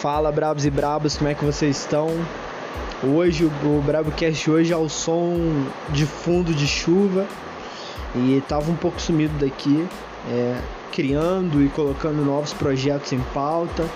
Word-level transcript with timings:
Fala 0.00 0.32
Brabos 0.32 0.64
e 0.64 0.70
Brabos, 0.70 1.18
como 1.18 1.28
é 1.28 1.34
que 1.34 1.44
vocês 1.44 1.76
estão? 1.76 2.08
Hoje 3.04 3.44
o 3.44 3.82
Brabocast 3.84 4.50
hoje 4.50 4.72
é 4.72 4.76
o 4.76 4.88
som 4.88 5.36
de 5.90 6.06
fundo 6.06 6.54
de 6.54 6.66
chuva 6.66 7.26
e 8.14 8.42
tava 8.48 8.70
um 8.70 8.76
pouco 8.76 8.98
sumido 8.98 9.34
daqui, 9.38 9.86
é, 10.30 10.58
criando 10.90 11.62
e 11.62 11.68
colocando 11.68 12.24
novos 12.24 12.54
projetos 12.54 13.12
em 13.12 13.20
pauta 13.34 13.86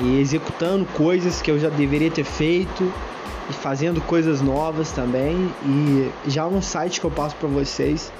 e 0.00 0.18
executando 0.18 0.86
coisas 0.94 1.42
que 1.42 1.50
eu 1.50 1.58
já 1.58 1.68
deveria 1.68 2.10
ter 2.10 2.24
feito 2.24 2.90
e 3.50 3.52
fazendo 3.52 4.00
coisas 4.00 4.40
novas 4.40 4.90
também 4.92 5.52
e 5.66 6.10
já 6.28 6.46
um 6.46 6.62
site 6.62 6.98
que 6.98 7.04
eu 7.04 7.10
passo 7.10 7.36
para 7.36 7.50
vocês, 7.50 8.10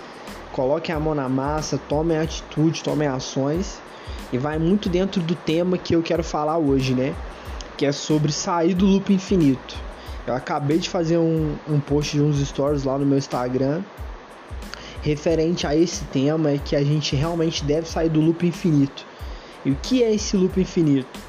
coloquem 0.52 0.94
a 0.94 1.00
mão 1.00 1.14
na 1.14 1.28
massa, 1.28 1.79
tomem 1.88 2.18
atitude, 2.18 2.82
tomem 2.82 3.08
ações 3.08 3.80
e 4.32 4.38
vai 4.38 4.58
muito 4.58 4.88
dentro 4.88 5.20
do 5.20 5.34
tema 5.34 5.76
que 5.79 5.94
eu 5.94 6.02
quero 6.02 6.22
falar 6.22 6.58
hoje, 6.58 6.94
né? 6.94 7.14
Que 7.76 7.86
é 7.86 7.93
sobre 7.93 8.30
sair 8.30 8.74
do 8.74 8.86
loop 8.86 9.12
infinito. 9.12 9.76
Eu 10.26 10.34
acabei 10.34 10.79
de 10.79 10.88
fazer 10.88 11.18
um, 11.18 11.57
um 11.68 11.80
post 11.80 12.16
de 12.16 12.22
uns 12.22 12.38
stories 12.46 12.84
lá 12.84 12.96
no 12.96 13.04
meu 13.04 13.18
Instagram 13.18 13.82
referente 15.02 15.66
a 15.66 15.76
esse 15.76 16.04
tema 16.04 16.50
é 16.50 16.58
que 16.58 16.76
a 16.76 16.82
gente 16.82 17.16
realmente 17.16 17.64
deve 17.64 17.88
sair 17.88 18.08
do 18.08 18.21
loop 18.21 18.46
infinito. 18.46 19.04
E 19.64 19.71
o 19.71 19.76
que 19.82 20.02
é 20.02 20.14
esse 20.14 20.36
loop 20.36 20.58
infinito? 20.60 21.21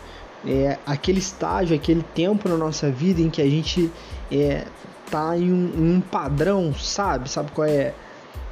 É 0.46 0.78
aquele 0.86 1.20
estágio, 1.20 1.76
aquele 1.76 2.04
tempo 2.14 2.48
na 2.48 2.56
nossa 2.56 2.92
vida 2.92 3.22
em 3.22 3.30
que 3.30 3.42
a 3.42 3.50
gente 3.50 3.92
é, 4.32 4.66
tá 5.10 5.36
em 5.38 5.52
um, 5.52 5.72
em 5.76 5.96
um 5.96 6.02
padrão, 6.02 6.74
sabe? 6.74 7.30
Sabe 7.30 7.52
qual 7.52 7.68
é? 7.68 7.94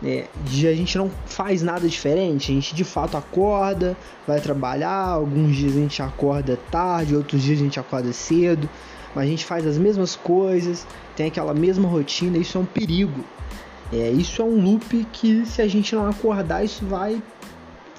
É, 0.04 0.28
a 0.46 0.74
gente 0.74 0.98
não 0.98 1.12
faz 1.28 1.62
nada 1.62 1.88
diferente, 1.88 2.52
a 2.52 2.56
gente 2.56 2.74
de 2.74 2.84
fato 2.84 3.16
acorda, 3.16 3.96
vai 4.28 4.42
trabalhar, 4.42 5.10
alguns 5.10 5.56
dias 5.56 5.76
a 5.76 5.80
gente 5.80 6.02
acorda 6.02 6.58
tarde, 6.72 7.16
outros 7.16 7.44
dias 7.44 7.60
a 7.60 7.64
gente 7.64 7.80
acorda 7.80 8.12
cedo, 8.12 8.68
mas 9.14 9.26
a 9.26 9.28
gente 9.28 9.46
faz 9.46 9.66
as 9.66 9.78
mesmas 9.78 10.16
coisas, 10.16 10.88
tem 11.16 11.28
aquela 11.28 11.54
mesma 11.54 11.88
rotina, 11.88 12.38
isso 12.38 12.58
é 12.58 12.62
um 12.62 12.66
perigo. 12.66 13.24
É, 13.94 14.10
isso 14.10 14.42
é 14.42 14.46
um 14.46 14.60
loop 14.64 15.06
que 15.12 15.46
se 15.46 15.62
a 15.62 15.68
gente 15.68 15.94
não 15.94 16.08
acordar, 16.08 16.64
isso 16.64 16.86
vai 16.86 17.22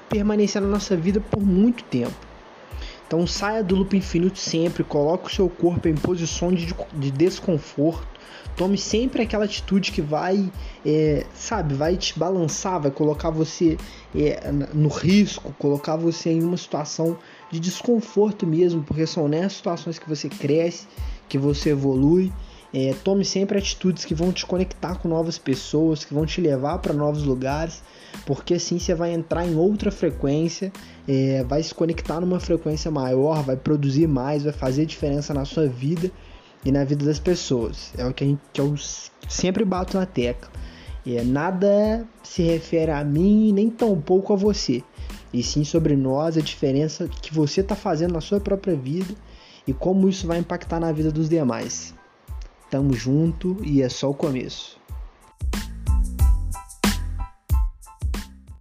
permanecer 0.09 0.61
na 0.61 0.67
nossa 0.67 0.97
vida 0.97 1.21
por 1.21 1.41
muito 1.41 1.83
tempo. 1.83 2.32
Então 3.07 3.27
saia 3.27 3.63
do 3.63 3.75
loop 3.75 3.95
infinito 3.95 4.39
sempre, 4.39 4.83
coloque 4.83 5.27
o 5.27 5.33
seu 5.33 5.49
corpo 5.49 5.87
em 5.87 5.95
posição 5.95 6.51
de, 6.51 6.73
de 6.93 7.11
desconforto, 7.11 8.13
Tome 8.55 8.77
sempre 8.77 9.23
aquela 9.23 9.45
atitude 9.45 9.91
que 9.91 10.01
vai, 10.01 10.51
é, 10.85 11.25
sabe, 11.33 11.73
vai 11.73 11.97
te 11.97 12.17
balançar, 12.17 12.79
vai 12.79 12.91
colocar 12.91 13.31
você 13.31 13.77
é, 14.15 14.51
no 14.73 14.89
risco, 14.89 15.53
colocar 15.57 15.95
você 15.95 16.29
em 16.29 16.43
uma 16.43 16.57
situação 16.57 17.17
de 17.49 17.59
desconforto 17.59 18.45
mesmo, 18.45 18.83
porque 18.83 19.07
são 19.07 19.27
nessas 19.27 19.53
situações 19.53 19.97
que 19.97 20.07
você 20.07 20.29
cresce, 20.29 20.87
que 21.27 21.37
você 21.37 21.71
evolui. 21.71 22.31
É, 22.73 22.95
tome 23.03 23.23
sempre 23.23 23.57
atitudes 23.57 24.03
que 24.03 24.15
vão 24.15 24.31
te 24.31 24.45
conectar 24.45 24.95
com 24.95 25.07
novas 25.07 25.37
pessoas, 25.37 26.03
que 26.03 26.13
vão 26.13 26.25
te 26.25 26.41
levar 26.41 26.79
para 26.79 26.91
novos 26.91 27.23
lugares, 27.23 27.83
porque 28.25 28.55
assim 28.55 28.79
você 28.79 28.95
vai 28.95 29.13
entrar 29.13 29.45
em 29.45 29.55
outra 29.55 29.91
frequência, 29.91 30.71
é, 31.07 31.43
vai 31.43 31.61
se 31.61 31.73
conectar 31.75 32.19
numa 32.19 32.39
frequência 32.39 32.89
maior, 32.89 33.43
vai 33.43 33.55
produzir 33.55 34.07
mais, 34.07 34.43
vai 34.43 34.53
fazer 34.53 34.87
diferença 34.87 35.35
na 35.35 35.45
sua 35.45 35.67
vida 35.67 36.09
e 36.65 36.71
na 36.71 36.83
vida 36.83 37.05
das 37.05 37.19
pessoas. 37.19 37.93
É 37.95 38.05
o 38.07 38.13
que, 38.13 38.25
gente, 38.25 38.41
que 38.51 38.59
eu 38.59 38.73
sempre 39.29 39.63
bato 39.63 39.95
na 39.95 40.07
tecla. 40.07 40.49
É, 41.05 41.21
nada 41.23 42.07
se 42.23 42.41
refere 42.41 42.91
a 42.91 43.03
mim 43.03 43.51
nem 43.53 43.69
tão 43.69 43.99
pouco 44.01 44.33
a 44.33 44.35
você. 44.35 44.81
E 45.31 45.43
sim 45.43 45.63
sobre 45.63 45.95
nós, 45.95 46.37
a 46.37 46.41
diferença 46.41 47.07
que 47.07 47.33
você 47.33 47.61
está 47.61 47.75
fazendo 47.75 48.13
na 48.13 48.21
sua 48.21 48.39
própria 48.39 48.75
vida 48.75 49.13
e 49.67 49.73
como 49.73 50.09
isso 50.09 50.25
vai 50.25 50.39
impactar 50.39 50.79
na 50.79 50.91
vida 50.91 51.11
dos 51.11 51.29
demais. 51.29 51.93
Tamo 52.73 52.91
junto 52.95 53.55
e 53.63 53.83
é 53.83 53.87
só 53.87 54.09
o 54.09 54.15
começo. 54.15 54.82